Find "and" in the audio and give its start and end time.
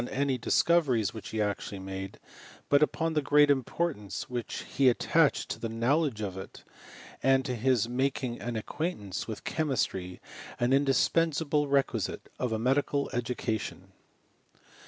7.21-7.45